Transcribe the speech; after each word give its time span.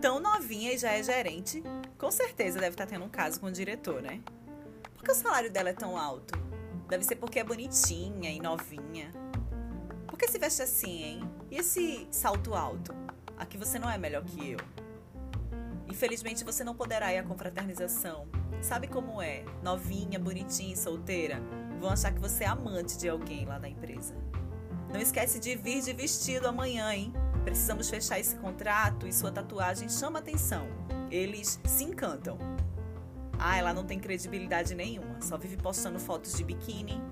Tão 0.00 0.18
novinha 0.18 0.72
e 0.72 0.78
já 0.78 0.90
é 0.90 1.02
gerente, 1.04 1.62
com 1.96 2.10
certeza 2.10 2.58
deve 2.58 2.74
estar 2.74 2.86
tendo 2.86 3.04
um 3.04 3.08
caso 3.08 3.38
com 3.38 3.46
o 3.46 3.52
diretor, 3.52 4.02
né? 4.02 4.20
Por 4.96 5.04
que 5.04 5.12
o 5.12 5.14
salário 5.14 5.52
dela 5.52 5.68
é 5.68 5.72
tão 5.72 5.96
alto? 5.96 6.36
Deve 6.88 7.04
ser 7.04 7.14
porque 7.14 7.38
é 7.38 7.44
bonitinha 7.44 8.32
e 8.32 8.40
novinha. 8.40 9.12
Por 10.08 10.18
que 10.18 10.26
se 10.26 10.36
veste 10.36 10.62
assim, 10.62 11.04
hein? 11.04 11.30
E 11.48 11.58
esse 11.58 12.08
salto 12.10 12.52
alto? 12.52 12.92
Aqui 13.38 13.56
você 13.56 13.78
não 13.78 13.88
é 13.88 13.96
melhor 13.96 14.24
que 14.24 14.50
eu. 14.50 14.58
Infelizmente 15.86 16.42
você 16.42 16.64
não 16.64 16.74
poderá 16.74 17.14
ir 17.14 17.18
à 17.18 17.22
confraternização. 17.22 18.26
Sabe 18.60 18.88
como 18.88 19.22
é? 19.22 19.44
Novinha, 19.62 20.18
bonitinha 20.18 20.74
e 20.74 20.76
solteira. 20.76 21.40
Vão 21.80 21.90
achar 21.90 22.12
que 22.12 22.20
você 22.20 22.44
é 22.44 22.46
amante 22.46 22.98
de 22.98 23.08
alguém 23.08 23.46
lá 23.46 23.58
da 23.58 23.66
empresa. 23.66 24.14
Não 24.92 25.00
esquece 25.00 25.40
de 25.40 25.56
vir 25.56 25.82
de 25.82 25.94
vestido 25.94 26.46
amanhã, 26.46 26.92
hein? 26.92 27.10
Precisamos 27.42 27.88
fechar 27.88 28.20
esse 28.20 28.36
contrato 28.36 29.06
e 29.06 29.12
sua 29.12 29.32
tatuagem 29.32 29.88
chama 29.88 30.18
atenção. 30.18 30.68
Eles 31.10 31.58
se 31.64 31.84
encantam. 31.84 32.36
Ah, 33.38 33.56
ela 33.56 33.72
não 33.72 33.84
tem 33.84 33.98
credibilidade 33.98 34.74
nenhuma, 34.74 35.22
só 35.22 35.38
vive 35.38 35.56
postando 35.56 35.98
fotos 35.98 36.34
de 36.34 36.44
biquíni. 36.44 37.02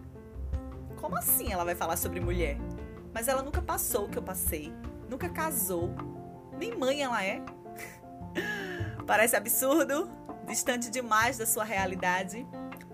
Como 1.00 1.16
assim 1.16 1.50
ela 1.50 1.64
vai 1.64 1.74
falar 1.74 1.96
sobre 1.96 2.20
mulher? 2.20 2.58
Mas 3.14 3.27
ela 3.27 3.42
nunca 3.42 3.62
passou 3.62 4.05
o 4.05 4.08
que 4.10 4.19
eu 4.19 4.22
passei, 4.22 4.70
nunca 5.08 5.30
casou, 5.30 5.94
nem 6.58 6.77
mãe 6.77 7.02
ela 7.02 7.24
é. 7.24 7.42
Parece 9.06 9.34
absurdo? 9.34 10.10
Distante 10.46 10.91
demais 10.91 11.38
da 11.38 11.46
sua 11.46 11.64
realidade? 11.64 12.46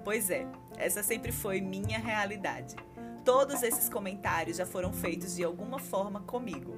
Pois 0.04 0.30
é, 0.30 0.46
essa 0.76 1.02
sempre 1.02 1.32
foi 1.32 1.60
minha 1.60 1.98
realidade. 1.98 2.76
Todos 3.24 3.62
esses 3.62 3.88
comentários 3.88 4.58
já 4.58 4.66
foram 4.66 4.92
feitos 4.92 5.34
de 5.34 5.44
alguma 5.44 5.78
forma 5.78 6.20
comigo. 6.20 6.76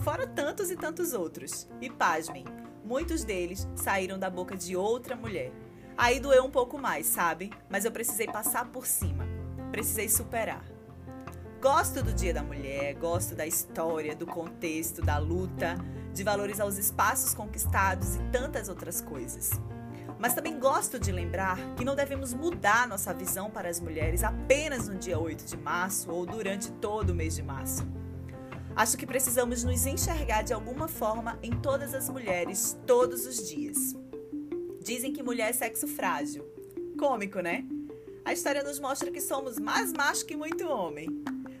Fora 0.00 0.26
tantos 0.26 0.70
e 0.70 0.76
tantos 0.76 1.12
outros. 1.12 1.68
E 1.80 1.90
pasmem, 1.90 2.44
muitos 2.84 3.24
deles 3.24 3.68
saíram 3.74 4.18
da 4.18 4.30
boca 4.30 4.56
de 4.56 4.76
outra 4.76 5.16
mulher. 5.16 5.52
Aí 5.96 6.20
doeu 6.20 6.44
um 6.44 6.50
pouco 6.50 6.78
mais, 6.78 7.06
sabe? 7.06 7.50
Mas 7.68 7.84
eu 7.84 7.90
precisei 7.90 8.26
passar 8.26 8.66
por 8.66 8.86
cima. 8.86 9.26
Precisei 9.72 10.08
superar. 10.08 10.64
Gosto 11.60 12.04
do 12.04 12.12
Dia 12.12 12.32
da 12.32 12.42
Mulher, 12.42 12.94
gosto 12.94 13.34
da 13.34 13.44
história, 13.44 14.14
do 14.14 14.24
contexto, 14.24 15.02
da 15.02 15.18
luta, 15.18 15.76
de 16.14 16.22
valorizar 16.22 16.64
os 16.64 16.78
espaços 16.78 17.34
conquistados 17.34 18.14
e 18.14 18.20
tantas 18.30 18.68
outras 18.68 19.00
coisas. 19.00 19.50
Mas 20.18 20.34
também 20.34 20.58
gosto 20.58 20.98
de 20.98 21.12
lembrar 21.12 21.56
que 21.76 21.84
não 21.84 21.94
devemos 21.94 22.34
mudar 22.34 22.88
nossa 22.88 23.14
visão 23.14 23.50
para 23.50 23.68
as 23.68 23.80
mulheres 23.80 24.24
apenas 24.24 24.88
no 24.88 24.96
dia 24.96 25.18
8 25.18 25.44
de 25.44 25.56
março 25.56 26.10
ou 26.10 26.26
durante 26.26 26.72
todo 26.72 27.10
o 27.10 27.14
mês 27.14 27.36
de 27.36 27.42
março. 27.42 27.86
Acho 28.74 28.96
que 28.96 29.06
precisamos 29.06 29.64
nos 29.64 29.86
enxergar 29.86 30.42
de 30.42 30.52
alguma 30.52 30.88
forma 30.88 31.38
em 31.42 31.50
todas 31.50 31.94
as 31.94 32.08
mulheres, 32.08 32.78
todos 32.86 33.26
os 33.26 33.48
dias. 33.48 33.96
Dizem 34.80 35.12
que 35.12 35.22
mulher 35.22 35.50
é 35.50 35.52
sexo 35.52 35.86
frágil. 35.86 36.44
Cômico, 36.98 37.40
né? 37.40 37.64
A 38.24 38.32
história 38.32 38.62
nos 38.62 38.78
mostra 38.78 39.10
que 39.10 39.20
somos 39.20 39.58
mais 39.58 39.92
macho 39.92 40.26
que 40.26 40.36
muito 40.36 40.68
homem. 40.68 41.08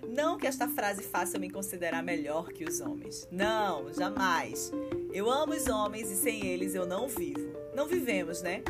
Não 0.08 0.38
que 0.38 0.46
esta 0.46 0.68
frase 0.68 1.02
faça 1.02 1.38
me 1.38 1.50
considerar 1.50 2.02
melhor 2.02 2.48
que 2.48 2.64
os 2.64 2.80
homens. 2.80 3.26
Não, 3.30 3.92
jamais. 3.92 4.70
Eu 5.12 5.30
amo 5.30 5.54
os 5.54 5.66
homens 5.66 6.10
e 6.10 6.16
sem 6.16 6.46
eles 6.46 6.74
eu 6.74 6.86
não 6.86 7.08
vivo. 7.08 7.57
Não 7.78 7.86
vivemos, 7.86 8.42
né? 8.42 8.64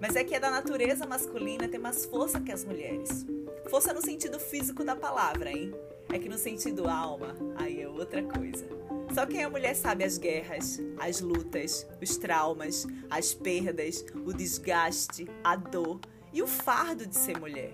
Mas 0.00 0.14
é 0.14 0.22
que 0.22 0.32
é 0.32 0.38
da 0.38 0.48
natureza 0.48 1.04
masculina 1.04 1.66
ter 1.66 1.78
mais 1.78 2.04
força 2.04 2.40
que 2.40 2.52
as 2.52 2.64
mulheres. 2.64 3.26
Força 3.68 3.92
no 3.92 4.00
sentido 4.00 4.38
físico 4.38 4.84
da 4.84 4.94
palavra, 4.94 5.50
hein? 5.50 5.74
É 6.12 6.16
que 6.16 6.28
no 6.28 6.38
sentido 6.38 6.88
alma, 6.88 7.34
aí 7.56 7.82
é 7.82 7.88
outra 7.88 8.22
coisa. 8.22 8.64
Só 9.12 9.26
quem 9.26 9.42
é 9.42 9.48
mulher 9.48 9.74
sabe 9.74 10.04
as 10.04 10.16
guerras, 10.16 10.80
as 10.96 11.20
lutas, 11.20 11.88
os 12.00 12.16
traumas, 12.18 12.86
as 13.10 13.34
perdas, 13.34 14.04
o 14.24 14.32
desgaste, 14.32 15.26
a 15.42 15.56
dor 15.56 15.98
e 16.32 16.40
o 16.40 16.46
fardo 16.46 17.04
de 17.04 17.16
ser 17.16 17.40
mulher. 17.40 17.72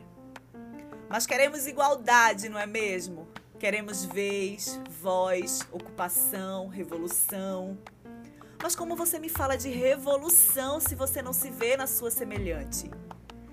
Mas 1.07 1.27
queremos 1.27 1.67
igualdade, 1.67 2.49
não 2.49 2.59
é 2.59 2.65
mesmo? 2.65 3.29
Queremos 3.59 4.07
vez, 4.07 4.81
voz, 4.89 5.61
ocupação, 5.71 6.69
revolução. 6.69 7.77
Mas 8.63 8.77
como 8.77 8.95
você 8.95 9.19
me 9.19 9.29
fala 9.29 9.57
de 9.57 9.69
revolução 9.69 10.79
se 10.79 10.95
você 10.95 11.21
não 11.21 11.33
se 11.33 11.51
vê 11.51 11.77
na 11.77 11.89
sua 11.89 12.13
semelhante? 12.13 12.89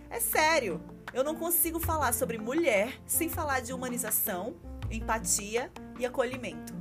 É 0.07 0.19
sério, 0.19 0.79
eu 1.11 1.23
não 1.23 1.35
consigo 1.35 1.79
falar 1.79 2.13
sobre 2.13 2.37
mulher 2.37 3.01
sem 3.07 3.27
falar 3.27 3.61
de 3.61 3.73
humanização, 3.73 4.55
empatia 4.91 5.71
e 5.97 6.05
acolhimento. 6.05 6.75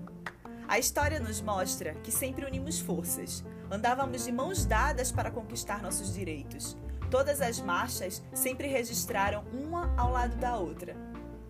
A 0.68 0.78
história 0.78 1.18
nos 1.18 1.40
mostra 1.40 1.94
que 2.02 2.12
sempre 2.12 2.44
unimos 2.44 2.78
forças, 2.78 3.42
andávamos 3.70 4.26
de 4.26 4.30
mãos 4.30 4.66
dadas 4.66 5.10
para 5.10 5.30
conquistar 5.30 5.80
nossos 5.80 6.12
direitos. 6.12 6.76
Todas 7.10 7.40
as 7.40 7.58
marchas 7.58 8.22
sempre 8.34 8.68
registraram 8.68 9.42
uma 9.54 9.90
ao 9.96 10.12
lado 10.12 10.36
da 10.36 10.54
outra. 10.58 10.94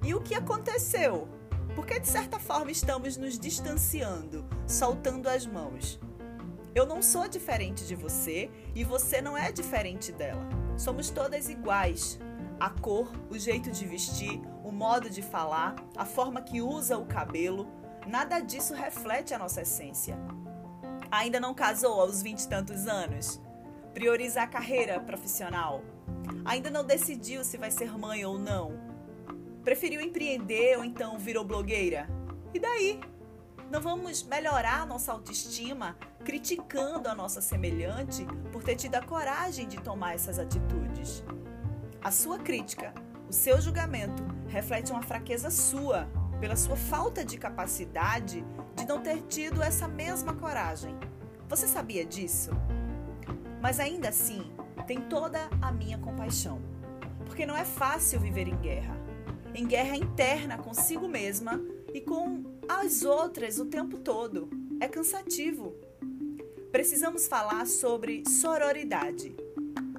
E 0.04 0.14
o 0.14 0.20
que 0.20 0.36
aconteceu? 0.36 1.26
Porque 1.74 1.98
de 1.98 2.06
certa 2.06 2.38
forma 2.38 2.70
estamos 2.70 3.16
nos 3.16 3.36
distanciando, 3.36 4.46
soltando 4.64 5.28
as 5.28 5.44
mãos. 5.44 5.98
Eu 6.74 6.86
não 6.86 7.02
sou 7.02 7.26
diferente 7.26 7.86
de 7.86 7.94
você 7.94 8.50
e 8.74 8.84
você 8.84 9.20
não 9.20 9.36
é 9.36 9.50
diferente 9.50 10.12
dela. 10.12 10.46
Somos 10.76 11.10
todas 11.10 11.48
iguais, 11.48 12.18
a 12.60 12.70
cor, 12.70 13.10
o 13.30 13.38
jeito 13.38 13.70
de 13.70 13.86
vestir, 13.86 14.40
o 14.64 14.70
modo 14.70 15.08
de 15.08 15.22
falar, 15.22 15.76
a 15.96 16.04
forma 16.04 16.42
que 16.42 16.60
usa 16.60 16.98
o 16.98 17.06
cabelo, 17.06 17.66
nada 18.06 18.40
disso 18.40 18.74
reflete 18.74 19.34
a 19.34 19.38
nossa 19.38 19.62
essência. 19.62 20.18
Ainda 21.10 21.40
não 21.40 21.54
casou 21.54 22.00
aos 22.00 22.22
vinte 22.22 22.42
e 22.42 22.48
tantos 22.48 22.86
anos? 22.86 23.40
Prioriza 23.94 24.42
a 24.42 24.46
carreira 24.46 25.00
profissional? 25.00 25.82
Ainda 26.44 26.70
não 26.70 26.84
decidiu 26.84 27.42
se 27.42 27.56
vai 27.56 27.70
ser 27.70 27.96
mãe 27.96 28.24
ou 28.24 28.38
não? 28.38 28.78
Preferiu 29.64 30.00
empreender 30.00 30.76
ou 30.76 30.84
então 30.84 31.18
virou 31.18 31.44
blogueira? 31.44 32.08
E 32.52 32.58
daí? 32.58 33.00
Não 33.70 33.82
vamos 33.82 34.22
melhorar 34.22 34.86
nossa 34.86 35.12
autoestima 35.12 35.94
criticando 36.24 37.06
a 37.06 37.14
nossa 37.14 37.42
semelhante 37.42 38.26
por 38.50 38.62
ter 38.62 38.76
tido 38.76 38.94
a 38.94 39.02
coragem 39.02 39.68
de 39.68 39.78
tomar 39.78 40.14
essas 40.14 40.38
atitudes. 40.38 41.22
A 42.02 42.10
sua 42.10 42.38
crítica, 42.38 42.94
o 43.28 43.32
seu 43.32 43.60
julgamento 43.60 44.22
reflete 44.46 44.90
uma 44.90 45.02
fraqueza 45.02 45.50
sua 45.50 46.08
pela 46.40 46.56
sua 46.56 46.76
falta 46.76 47.22
de 47.22 47.36
capacidade 47.36 48.42
de 48.74 48.86
não 48.86 49.02
ter 49.02 49.20
tido 49.24 49.62
essa 49.62 49.86
mesma 49.86 50.32
coragem. 50.32 50.96
Você 51.46 51.68
sabia 51.68 52.06
disso? 52.06 52.50
Mas 53.60 53.80
ainda 53.80 54.08
assim, 54.08 54.50
tem 54.86 55.02
toda 55.02 55.46
a 55.60 55.70
minha 55.70 55.98
compaixão, 55.98 56.62
porque 57.26 57.44
não 57.44 57.56
é 57.56 57.66
fácil 57.66 58.18
viver 58.18 58.48
em 58.48 58.56
guerra. 58.56 58.96
Em 59.54 59.66
guerra 59.66 59.96
interna 59.96 60.56
consigo 60.56 61.06
mesma 61.06 61.60
e 61.92 62.00
com 62.00 62.44
as 62.68 63.04
outras 63.04 63.58
o 63.58 63.66
tempo 63.66 63.98
todo. 63.98 64.48
É 64.80 64.88
cansativo. 64.88 65.74
Precisamos 66.70 67.26
falar 67.26 67.66
sobre 67.66 68.22
sororidade, 68.28 69.34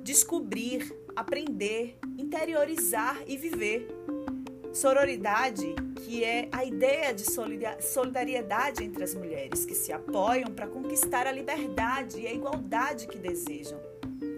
descobrir 0.04 1.00
aprender, 1.20 1.98
interiorizar 2.18 3.22
e 3.28 3.36
viver. 3.36 3.88
Sororidade, 4.74 5.76
que 6.06 6.24
é 6.24 6.48
a 6.52 6.64
ideia 6.64 7.14
de 7.14 7.24
solidariedade 7.82 8.84
entre 8.84 9.04
as 9.04 9.14
mulheres 9.14 9.66
que 9.66 9.76
se 9.76 9.92
apoiam 9.92 10.52
para 10.52 10.68
conquistar 10.68 11.28
a 11.28 11.32
liberdade 11.32 12.22
e 12.22 12.28
a 12.28 12.34
igualdade 12.34 13.08
que 13.08 13.18
desejam. 13.18 13.80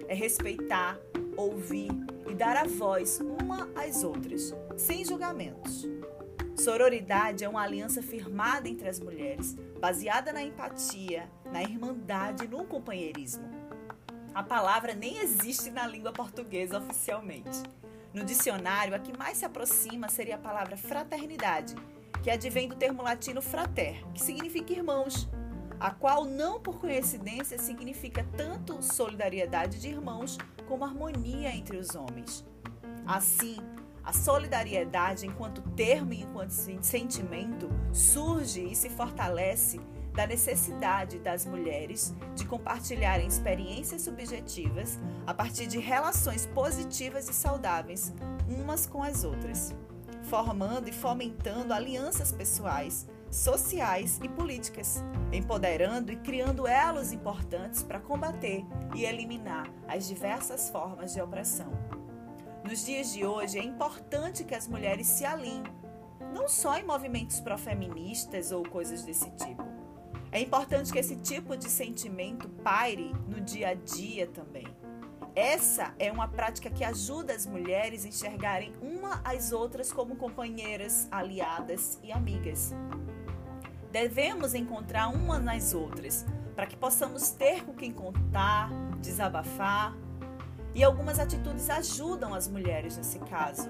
É 0.08 0.16
respeitar, 0.16 1.00
ouvir 1.38 1.92
e 2.28 2.34
dar 2.34 2.58
a 2.58 2.66
voz 2.66 3.20
uma 3.20 3.70
às 3.76 4.04
outras, 4.04 4.54
sem 4.76 5.06
julgamentos. 5.06 5.88
Sororidade 6.64 7.44
é 7.44 7.50
uma 7.50 7.64
aliança 7.64 8.04
firmada 8.04 8.70
entre 8.70 8.88
as 8.88 9.00
mulheres, 9.00 9.56
baseada 9.80 10.32
na 10.32 10.44
empatia, 10.44 11.28
na 11.52 11.64
irmandade 11.64 12.46
e 12.46 12.48
no 12.48 12.66
companheirismo. 12.66 13.50
A 14.32 14.44
palavra 14.44 14.94
nem 14.94 15.18
existe 15.18 15.72
na 15.72 15.88
língua 15.88 16.12
portuguesa 16.12 16.78
oficialmente. 16.78 17.64
No 18.14 18.24
dicionário, 18.24 18.94
a 18.94 19.00
que 19.00 19.18
mais 19.18 19.38
se 19.38 19.46
aproxima 19.46 20.08
seria 20.08 20.36
a 20.36 20.38
palavra 20.38 20.78
fraternidade, 20.78 21.74
que 22.22 22.30
advém 22.30 22.68
do 22.68 22.76
termo 22.76 23.02
latino 23.02 23.42
frater, 23.42 24.06
que 24.14 24.22
significa 24.22 24.72
irmãos, 24.72 25.28
a 25.80 25.90
qual 25.90 26.26
não 26.26 26.60
por 26.60 26.80
coincidência 26.80 27.58
significa 27.58 28.24
tanto 28.38 28.84
solidariedade 28.84 29.82
de 29.82 29.88
irmãos 29.88 30.38
como 30.68 30.86
harmonia 30.86 31.56
entre 31.56 31.78
os 31.78 31.96
homens. 31.96 32.46
Assim, 33.04 33.58
a 34.04 34.14
solidariedade 34.14 35.26
enquanto 35.26 35.62
termo 35.76 36.14
e 36.14 36.22
enquanto 36.22 36.52
sentimento 36.52 37.70
surge 37.94 38.64
e 38.64 38.76
se 38.76 38.90
fortalece 38.90 39.80
da 40.14 40.28
necessidade 40.28 41.20
das 41.20 41.46
mulheres 41.46 42.14
de 42.36 42.46
compartilharem 42.46 43.28
experiências 43.28 44.02
subjetivas 44.02 45.00
a 45.26 45.34
partir 45.34 45.68
de 45.68 45.80
relações 45.80 46.46
positivas 46.48 47.30
e 47.30 47.34
saudáveis 47.34 48.14
umas 48.48 48.86
com 48.86 49.04
as 49.04 49.24
outras. 49.24 49.74
formando 50.24 50.88
e 50.88 50.94
fomentando 50.94 51.74
alianças 51.74 52.32
pessoais, 52.32 53.08
sociais 53.30 54.20
e 54.24 54.30
políticas, 54.30 55.04
empoderando 55.32 56.12
e 56.12 56.16
criando 56.16 56.68
elos 56.68 57.12
importantes 57.12 57.82
para 57.82 58.00
combater 58.00 58.64
e 58.96 59.04
eliminar 59.04 59.68
as 59.88 60.08
diversas 60.08 60.70
formas 60.70 61.14
de 61.14 61.22
opressão. 61.22 61.72
Nos 62.72 62.86
dias 62.86 63.12
de 63.12 63.26
hoje, 63.26 63.60
é 63.60 63.64
importante 63.66 64.46
que 64.46 64.56
as 64.56 64.66
mulheres 64.66 65.06
se 65.06 65.26
alinhem, 65.26 65.62
não 66.34 66.48
só 66.48 66.78
em 66.78 66.86
movimentos 66.86 67.42
pró-feministas 67.42 68.54
ou 68.54 68.64
coisas 68.64 69.04
desse 69.04 69.30
tipo. 69.32 69.62
É 70.32 70.40
importante 70.40 70.90
que 70.90 70.98
esse 70.98 71.18
tipo 71.18 71.58
de 71.58 71.70
sentimento 71.70 72.48
paire 72.64 73.12
no 73.28 73.42
dia 73.42 73.72
a 73.72 73.74
dia 73.74 74.26
também. 74.26 74.66
Essa 75.36 75.94
é 76.00 76.10
uma 76.14 76.30
prática 76.30 76.70
que 76.70 76.86
ajuda 76.86 77.34
as 77.34 77.46
mulheres 77.46 78.06
a 78.06 78.08
enxergarem 78.08 78.74
uma 78.82 79.20
às 79.26 79.52
outras 79.52 79.92
como 79.92 80.16
companheiras, 80.16 81.10
aliadas 81.12 82.00
e 82.02 82.10
amigas. 82.10 82.74
Devemos 83.92 84.56
encontrar 84.56 85.10
uma 85.10 85.38
nas 85.38 85.74
outras 85.74 86.26
para 86.56 86.66
que 86.66 86.78
possamos 86.78 87.32
ter 87.32 87.66
com 87.66 87.74
quem 87.74 87.92
contar, 87.92 88.70
desabafar. 89.02 89.94
E 90.74 90.84
algumas 90.84 91.20
atitudes 91.20 91.70
ajudam 91.70 92.34
as 92.34 92.48
mulheres 92.48 92.98
nesse 92.98 93.20
caso. 93.20 93.70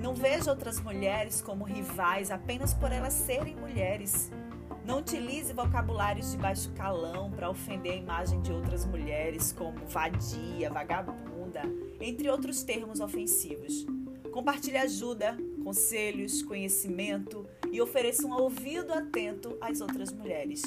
Não 0.00 0.14
veja 0.14 0.50
outras 0.50 0.80
mulheres 0.80 1.42
como 1.42 1.64
rivais 1.64 2.30
apenas 2.30 2.72
por 2.74 2.90
elas 2.90 3.12
serem 3.12 3.56
mulheres. 3.56 4.30
Não 4.84 4.98
utilize 4.98 5.52
vocabulários 5.52 6.32
de 6.32 6.38
baixo 6.38 6.70
calão 6.72 7.30
para 7.30 7.50
ofender 7.50 7.92
a 7.92 7.96
imagem 7.96 8.40
de 8.40 8.50
outras 8.50 8.84
mulheres, 8.84 9.52
como 9.52 9.86
vadia, 9.86 10.70
vagabunda, 10.70 11.62
entre 12.00 12.30
outros 12.30 12.62
termos 12.62 13.00
ofensivos. 13.00 13.86
Compartilhe 14.32 14.78
ajuda, 14.78 15.36
conselhos, 15.62 16.42
conhecimento 16.42 17.46
e 17.70 17.80
ofereça 17.80 18.26
um 18.26 18.32
ouvido 18.32 18.92
atento 18.92 19.56
às 19.60 19.80
outras 19.80 20.12
mulheres. 20.12 20.62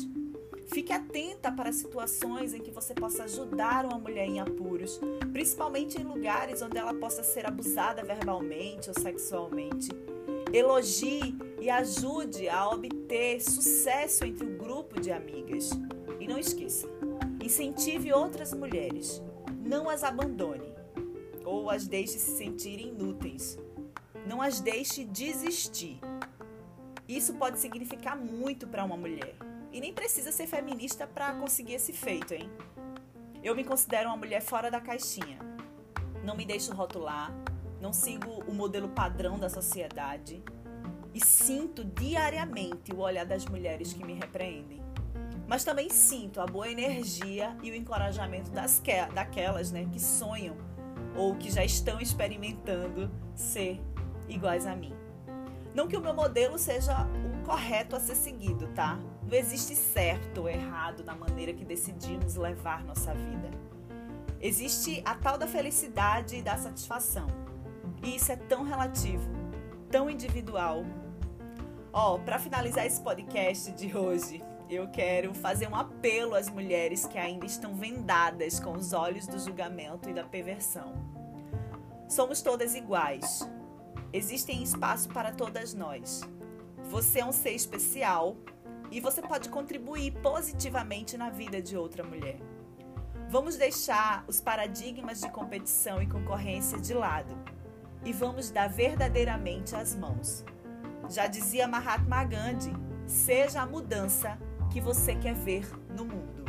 Fique 0.68 0.94
atenta 0.94 1.52
para 1.52 1.72
situações 1.72 2.54
em 2.54 2.62
que 2.62 2.72
você 2.72 2.94
possa 2.94 3.24
ajudar 3.24 3.86
uma 3.86 4.00
mulher 4.00 4.28
em 4.28 4.40
apuros, 4.40 5.00
principalmente 5.32 6.00
em 6.00 6.04
lugares 6.04 6.62
onde 6.62 6.78
ela 6.78 6.94
possa 6.94 7.24
ser 7.24 7.46
abusada 7.46 8.04
verbalmente 8.04 8.90
ou 8.90 9.00
sexualmente. 9.00 9.90
Elogie 10.52 11.36
e 11.60 11.70
ajude 11.70 12.48
a 12.48 12.70
obter 12.70 13.42
sucesso 13.42 14.24
entre 14.26 14.46
o 14.46 14.58
grupo 14.58 15.00
de 15.02 15.12
amigas. 15.12 15.72
E 16.20 16.28
não 16.28 16.38
esqueça, 16.38 16.88
incentive 17.44 18.14
outras 18.14 18.54
mulheres. 18.54 19.22
Não 19.66 19.90
as 19.90 20.04
abandone 20.04 20.74
ou 21.46 21.70
as 21.70 21.88
deixe 21.88 22.18
se 22.20 22.38
sentirem 22.38 22.90
inúteis. 22.90 23.58
Não 24.26 24.42
as 24.42 24.60
deixe 24.60 25.04
desistir. 25.04 26.00
Isso 27.08 27.34
pode 27.34 27.60
significar 27.60 28.16
muito 28.16 28.66
para 28.68 28.84
uma 28.86 28.96
mulher. 28.96 29.36
E 29.74 29.82
nem 29.82 29.92
precisa 29.92 30.32
ser 30.32 30.46
feminista 30.46 31.08
para 31.08 31.34
conseguir 31.34 31.74
esse 31.74 31.92
feito, 31.92 32.32
hein? 32.36 32.48
Eu 33.44 33.56
me 33.56 33.64
considero 33.64 34.10
uma 34.10 34.16
mulher 34.16 34.40
fora 34.40 34.70
da 34.70 34.80
caixinha. 34.80 35.40
Não 36.24 36.38
me 36.38 36.46
deixo 36.46 36.74
rotular, 36.76 37.34
não 37.82 37.92
sigo 37.92 38.44
o 38.48 38.54
modelo 38.54 38.88
padrão 38.88 39.38
da 39.38 39.50
sociedade 39.50 40.44
e 41.12 41.20
sinto 41.20 41.84
diariamente 41.84 42.94
o 42.94 43.00
olhar 43.00 43.26
das 43.26 43.46
mulheres 43.46 43.94
que 43.94 44.06
me 44.06 44.14
repreendem. 44.14 44.80
Mas 45.48 45.64
também 45.64 45.90
sinto 45.90 46.40
a 46.40 46.46
boa 46.46 46.70
energia 46.70 47.58
e 47.64 47.72
o 47.72 47.76
encorajamento 47.76 48.52
das 48.52 48.80
que, 48.80 49.06
daquelas 49.08 49.72
né, 49.72 49.88
que 49.92 50.00
sonham 50.00 50.56
ou 51.18 51.36
que 51.36 51.52
já 51.52 51.66
estão 51.66 52.00
experimentando 52.00 53.12
ser 53.36 53.82
iguais 54.30 54.68
a 54.68 54.76
mim. 54.76 54.94
Não 55.74 55.88
que 55.88 55.98
o 55.98 56.02
meu 56.02 56.14
modelo 56.14 56.60
seja 56.60 57.08
correto 57.44 57.96
a 57.96 58.00
ser 58.00 58.16
seguido, 58.16 58.68
tá? 58.70 59.00
Não 59.30 59.38
existe 59.38 59.76
certo 59.76 60.42
ou 60.42 60.50
errado 60.50 61.04
na 61.04 61.16
maneira 61.16 61.54
que 61.54 61.66
decidimos 61.66 62.36
levar 62.36 62.84
nossa 62.84 63.14
vida. 63.14 63.52
Existe 64.42 65.02
a 65.06 65.16
tal 65.16 65.38
da 65.38 65.48
felicidade 65.48 66.38
e 66.38 66.42
da 66.42 66.58
satisfação. 66.58 67.28
E 68.04 68.16
isso 68.16 68.32
é 68.32 68.36
tão 68.36 68.64
relativo, 68.64 69.30
tão 69.90 70.10
individual 70.10 70.84
Ó, 71.96 72.16
oh, 72.16 72.20
para 72.20 72.40
finalizar 72.40 72.88
esse 72.88 73.00
podcast 73.00 73.72
de 73.72 73.96
hoje, 73.96 74.42
eu 74.68 74.88
quero 74.88 75.32
fazer 75.36 75.70
um 75.70 75.76
apelo 75.76 76.34
às 76.34 76.50
mulheres 76.50 77.06
que 77.06 77.20
ainda 77.20 77.46
estão 77.46 77.76
vendadas 77.76 78.60
com 78.60 78.72
os 78.72 78.94
olhos 78.94 79.28
do 79.28 79.38
julgamento 79.38 80.10
e 80.10 80.14
da 80.14 80.24
perversão. 80.24 80.92
Somos 82.10 82.42
todas 82.42 82.74
iguais. 82.74 83.48
Existem 84.12 84.64
espaço 84.64 85.08
para 85.10 85.32
todas 85.32 85.76
nós. 85.76 86.22
Você 86.94 87.22
é 87.22 87.26
um 87.26 87.32
ser 87.32 87.54
especial 87.54 88.38
e 88.92 89.00
você 89.00 89.20
pode 89.20 89.50
contribuir 89.50 90.12
positivamente 90.22 91.18
na 91.18 91.32
vida 91.32 91.60
de 91.60 91.76
outra 91.76 92.04
mulher. 92.04 92.38
Vamos 93.32 93.56
deixar 93.56 94.24
os 94.28 94.40
paradigmas 94.40 95.20
de 95.20 95.28
competição 95.32 96.04
e 96.04 96.08
concorrência 96.08 96.80
de 96.80 96.94
lado 96.94 97.36
e 98.06 98.14
vamos 98.14 98.52
dar 98.52 98.70
verdadeiramente 98.70 99.76
as 99.76 99.96
mãos. 99.96 100.46
Já 101.10 101.26
dizia 101.26 101.68
Mahatma 101.68 102.24
Gandhi: 102.26 102.72
seja 103.08 103.64
a 103.64 103.66
mudança 103.66 104.38
que 104.70 104.80
você 104.80 105.16
quer 105.16 105.34
ver 105.34 105.68
no 105.98 106.06
mundo. 106.06 106.43